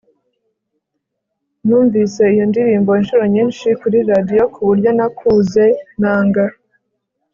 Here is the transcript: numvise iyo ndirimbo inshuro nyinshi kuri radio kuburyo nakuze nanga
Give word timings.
numvise 1.65 2.21
iyo 2.33 2.43
ndirimbo 2.51 2.91
inshuro 2.99 3.23
nyinshi 3.33 3.67
kuri 3.81 3.97
radio 4.11 4.43
kuburyo 4.53 4.89
nakuze 4.97 5.65
nanga 6.01 6.43